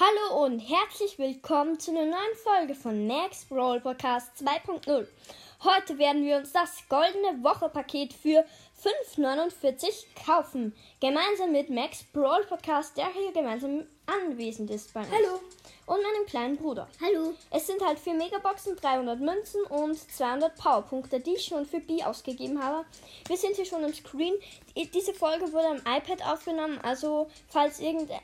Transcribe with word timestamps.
Hallo 0.00 0.46
und 0.46 0.60
herzlich 0.60 1.18
willkommen 1.18 1.78
zu 1.78 1.90
einer 1.90 2.06
neuen 2.06 2.36
Folge 2.42 2.74
von 2.74 3.06
Max 3.06 3.44
Brawl 3.44 3.80
Podcast 3.80 4.30
2.0. 4.42 5.06
Heute 5.62 5.98
werden 5.98 6.24
wir 6.24 6.38
uns 6.38 6.52
das 6.52 6.88
goldene 6.88 7.44
Woche-Paket 7.44 8.14
für 8.14 8.46
5,49 9.14 10.06
kaufen. 10.24 10.74
Gemeinsam 11.00 11.52
mit 11.52 11.68
Max 11.68 12.02
Brawl 12.14 12.46
Podcast, 12.46 12.96
der 12.96 13.12
hier 13.12 13.30
gemeinsam 13.32 13.84
anwesend 14.06 14.70
ist 14.70 14.94
bei 14.94 15.00
uns. 15.00 15.10
Hallo. 15.10 15.38
Und 15.90 16.00
meinem 16.04 16.24
kleinen 16.24 16.56
Bruder. 16.56 16.86
Hallo. 17.04 17.34
Es 17.50 17.66
sind 17.66 17.84
halt 17.84 17.98
4 17.98 18.14
Megaboxen, 18.14 18.76
300 18.76 19.18
Münzen 19.18 19.60
und 19.64 19.98
200 19.98 20.54
Powerpunkte, 20.54 21.18
die 21.18 21.34
ich 21.34 21.44
schon 21.46 21.66
für 21.66 21.80
B 21.80 22.00
ausgegeben 22.04 22.62
habe. 22.62 22.84
Wir 23.26 23.36
sind 23.36 23.56
hier 23.56 23.64
schon 23.64 23.82
im 23.82 23.92
Screen. 23.92 24.34
Die- 24.76 24.88
Diese 24.88 25.12
Folge 25.12 25.52
wurde 25.52 25.66
am 25.66 25.78
iPad 25.78 26.24
aufgenommen, 26.24 26.78
also 26.82 27.28
falls, 27.48 27.80
irgendein, 27.80 28.20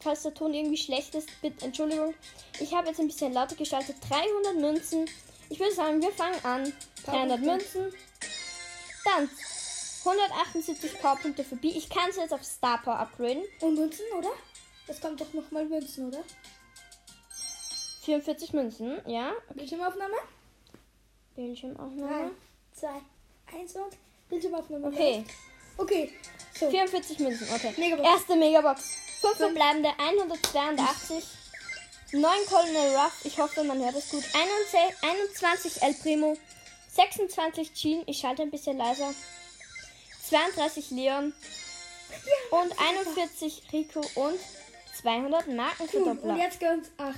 falls 0.00 0.22
der 0.24 0.34
Ton 0.34 0.52
irgendwie 0.52 0.76
schlecht 0.76 1.14
ist, 1.14 1.28
bitte 1.40 1.66
Entschuldigung. 1.66 2.14
Ich 2.58 2.74
habe 2.74 2.88
jetzt 2.88 2.98
ein 2.98 3.06
bisschen 3.06 3.32
lauter 3.32 3.54
gestaltet. 3.54 3.94
300 4.10 4.56
Münzen. 4.56 5.08
Ich 5.50 5.60
würde 5.60 5.74
sagen, 5.76 6.02
wir 6.02 6.10
fangen 6.10 6.44
an. 6.44 6.72
300 7.06 7.38
Münzen. 7.40 7.92
Dann 9.04 9.30
178 10.04 11.00
Powerpunkte 11.00 11.44
für 11.44 11.54
B. 11.54 11.68
Ich 11.68 11.88
kann 11.88 12.10
sie 12.10 12.22
jetzt 12.22 12.34
auf 12.34 12.42
Star 12.42 12.82
Power 12.82 12.98
upgraden. 12.98 13.44
Und 13.60 13.76
Münzen, 13.76 14.04
oder? 14.18 14.30
Es 14.88 15.00
kommt 15.00 15.20
doch 15.20 15.32
nochmal 15.32 15.64
Münzen, 15.64 16.08
oder? 16.08 16.24
44 18.08 18.54
Münzen, 18.54 19.02
ja. 19.06 19.32
Bildschirmaufnahme? 19.54 20.14
Bildschirmaufnahme. 21.36 22.30
3, 22.80 22.88
2, 23.52 23.58
1 23.60 23.76
und 23.76 23.96
Bildschirmaufnahme. 24.30 24.86
Okay. 24.86 25.24
Okay. 25.76 26.12
So. 26.58 26.70
44 26.70 27.18
Münzen, 27.18 27.46
okay. 27.54 27.74
Megabox. 27.76 28.08
Erste 28.08 28.36
Megabox. 28.36 28.94
5 29.20 29.36
verbleibende, 29.36 29.90
182. 29.98 31.24
9 32.12 32.22
Colonel 32.48 32.96
Ruff, 32.96 33.24
ich 33.24 33.38
hoffe, 33.38 33.62
man 33.64 33.78
hört 33.84 33.94
es 33.94 34.08
gut. 34.10 34.24
21 34.32 35.02
21 35.02 35.82
El 35.82 35.94
Primo. 35.94 36.36
26 36.94 37.74
Jean, 37.74 38.02
ich 38.06 38.20
schalte 38.20 38.40
ein 38.40 38.50
bisschen 38.50 38.78
leiser. 38.78 39.14
32 40.30 40.92
Leon. 40.92 41.34
Und 42.52 42.72
41 42.80 43.64
Rico 43.70 44.00
und 44.14 44.38
200 45.02 45.46
Und 45.46 45.56
Markenverdoppler. 45.56 46.36
jetzt 46.38 46.58
ganz 46.58 46.90
8. 46.96 47.14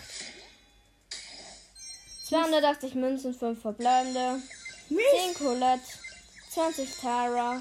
280 2.31 2.95
Münzen, 2.95 3.35
5 3.35 3.61
verbleibende. 3.61 4.41
10 4.89 5.35
Colette, 5.35 5.83
20 6.53 6.89
Tara, 7.01 7.61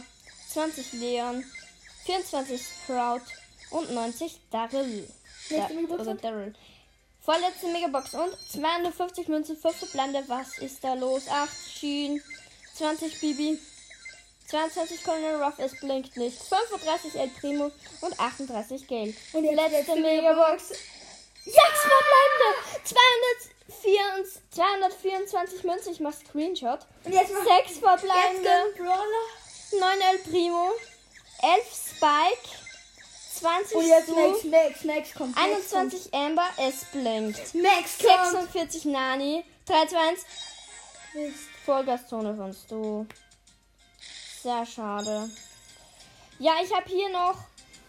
20 0.53 0.94
Leon, 0.94 1.44
24 2.06 2.61
Sprout 2.61 3.22
und 3.72 3.92
90 3.92 4.39
Daryl. 4.52 5.08
Megabox 5.50 6.02
oder 6.02 6.11
und- 6.11 6.23
Daryl. 6.23 6.53
Vorletzte 7.22 7.67
Megabox 7.67 8.14
und 8.14 8.31
250 8.52 9.28
Münzen, 9.28 9.58
5 9.58 9.76
verbleibende. 9.76 10.23
Was 10.28 10.58
ist 10.59 10.83
da 10.83 10.94
los? 10.94 11.28
8 11.28 11.52
Sheen, 11.80 12.22
20 12.76 13.20
Bibi, 13.20 13.59
22 14.48 15.04
Colonel 15.04 15.42
Ruff, 15.44 15.58
es 15.58 15.80
blinkt 15.80 16.16
nicht. 16.16 16.39
35 16.42 17.16
El 17.16 17.30
Primo 17.30 17.72
und 18.02 18.20
38 18.20 18.88
Gale. 18.88 19.14
Und 19.33 19.44
jetzt 19.44 19.56
Letzte 19.56 19.78
letzte 19.78 19.95
Megabox. 20.00 20.70
6 20.70 21.56
verbleibende! 21.56 22.59
204, 24.60 25.26
224 25.26 25.64
Münzen, 25.64 25.94
ich 25.94 26.00
mach 26.02 26.14
Screenshot. 26.14 26.80
Und 27.06 27.14
jetzt 27.14 27.32
noch 27.32 27.44
6 27.44 27.70
Jetzt 27.70 27.80
verbleibende, 27.80 28.50
kommt 28.76 28.78
Brawler. 28.78 29.26
9 29.80 30.02
El 30.12 30.18
Primo, 30.20 30.72
11 31.42 31.64
Spike, 31.96 32.50
20 33.40 33.78
Und 33.78 33.86
jetzt 33.86 34.10
Stu, 34.10 34.16
Max, 34.16 34.44
Max, 34.44 34.84
Max 34.84 35.14
kommt. 35.14 35.36
Max 35.36 35.74
21 35.74 36.14
Amber, 36.14 36.50
es 36.58 36.86
blinkt. 36.92 37.40
kommt. 37.54 37.64
Max 37.64 37.98
kommt. 38.00 38.52
46 38.52 38.86
Nani, 38.86 39.46
3, 39.66 39.86
2, 39.86 39.98
1, 39.98 40.26
Mist. 41.14 41.38
Vollgaszone 41.66 42.36
von 42.36 42.54
Stu. 42.54 43.06
Sehr 44.44 44.66
schade. 44.66 45.30
Ja, 46.39 46.56
ich 46.62 46.73
habe 46.73 46.89
hier 46.89 47.10
noch 47.10 47.36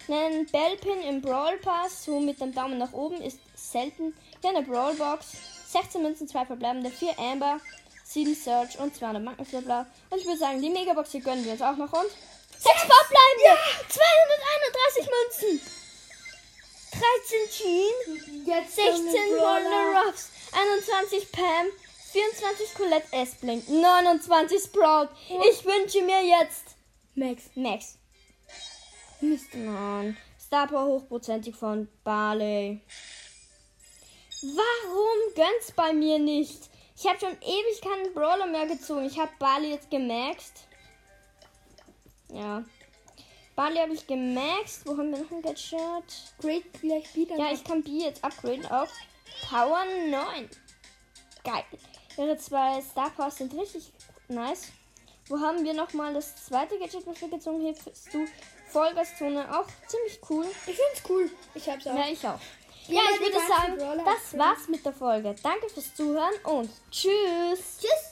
einen 0.09 0.47
Bellpin 0.47 1.01
im 1.03 1.21
Brawl 1.21 1.57
Pass, 1.59 2.05
so 2.05 2.21
mit 2.21 2.41
dem 2.41 2.55
Daumen 2.55 2.79
nach 2.79 2.93
oben, 2.93 3.21
ist 3.23 3.41
selten. 3.57 4.17
Hier 4.41 4.51
eine 4.51 4.63
Brawl 4.63 4.95
Box, 4.95 5.33
16 5.71 6.03
Münzen, 6.03 6.29
2 6.29 6.47
verbleibende, 6.47 6.91
4 6.91 7.19
Amber, 7.19 7.61
7 8.05 8.35
Search 8.35 8.79
und 8.79 8.95
200 8.95 9.23
Markenflippler. 9.23 9.87
Und 10.11 10.19
ich 10.19 10.27
würde 10.27 10.39
sagen, 10.39 10.61
die 10.61 10.71
Megabox 10.71 11.13
hier 11.13 11.21
gönnen 11.21 11.45
wir 11.45 11.53
uns 11.53 11.63
auch 11.63 11.77
noch 11.77 11.93
und 11.93 12.11
6 12.59 12.63
verbleibende, 12.63 13.59
231 13.89 15.09
Münzen, 15.51 15.61
13 16.91 17.51
Jean, 17.51 18.47
Jetzt 18.47 18.75
16 18.75 18.95
kommt 18.95 19.09
ein 19.09 19.39
Brawler. 19.39 19.61
Brawler 19.61 20.07
Ruffs, 20.07 20.31
21 20.53 21.33
Pam, 21.33 21.67
24 22.13 22.75
Colette 22.75 23.13
S 23.13 23.35
Blink, 23.37 23.69
29 23.69 24.61
Sprout. 24.61 25.09
Ich 25.49 25.65
wünsche 25.65 26.03
mir 26.03 26.23
jetzt 26.25 26.77
Max. 27.15 27.51
Max. 27.55 27.99
Mist, 29.21 29.55
Mann. 29.55 30.17
Star 30.39 30.67
Power 30.67 30.87
hochprozentig 30.87 31.55
von 31.55 31.89
Barley. 32.03 32.81
Warum 34.43 35.35
gönnt's 35.35 35.73
bei 35.73 35.93
mir 35.93 36.19
nicht? 36.19 36.71
Ich 36.97 37.07
habe 37.07 37.19
schon 37.19 37.37
ewig 37.43 37.81
keinen 37.83 38.15
Brawler 38.15 38.47
mehr 38.47 38.67
gezogen. 38.67 39.05
Ich 39.05 39.19
habe 39.19 39.31
Barley 39.39 39.71
jetzt 39.71 39.91
gemaxt. 39.91 40.67
Ja. 42.29 42.65
Barley 43.55 43.79
habe 43.79 43.93
ich 43.93 44.07
gemaxt. 44.07 44.87
Wo 44.87 44.97
haben 44.97 45.11
wir 45.11 45.19
noch 45.19 45.31
ein 45.31 45.43
Gadget? 45.43 46.35
Great 46.41 46.73
gleich 46.81 47.15
wieder. 47.15 47.37
Ja, 47.37 47.53
ich 47.53 47.65
kann 47.65 47.83
B 47.83 47.91
jetzt 47.91 48.25
upgraden 48.25 48.67
auf 48.67 48.91
Power 49.49 49.85
9. 50.09 50.49
Geil. 51.45 51.65
Ihre 52.17 52.37
zwei 52.39 52.81
Star 52.81 53.11
Powers 53.11 53.37
sind 53.37 53.53
richtig 53.55 53.93
nice. 54.29 54.73
Wo 55.29 55.39
haben 55.39 55.65
wir 55.65 55.75
nochmal 55.75 56.15
das 56.15 56.47
zweite 56.47 56.79
Gadget, 56.79 57.07
was 57.07 57.21
wir 57.21 57.29
gezogen 57.29 57.59
haben? 57.59 57.75
Hilfst 57.75 58.13
du 58.13 58.27
Vollgaszone 58.69 59.59
auch 59.59 59.67
ziemlich 59.87 60.21
cool. 60.29 60.47
Ich 60.67 60.77
find's 60.77 61.03
cool. 61.09 61.31
Ich 61.55 61.69
hab's 61.69 61.87
auch. 61.87 61.95
Ja, 61.95 62.09
ich 62.09 62.27
auch. 62.27 62.39
Ja, 62.91 63.03
ich 63.15 63.21
würde 63.21 63.39
sagen, 63.47 64.03
das 64.05 64.39
war's 64.39 64.69
mit 64.69 64.85
der 64.85 64.93
Folge. 64.93 65.35
Danke 65.43 65.69
fürs 65.69 65.95
Zuhören 65.95 66.35
und 66.45 66.71
tschüss. 66.91 67.79
Tschüss. 67.81 68.10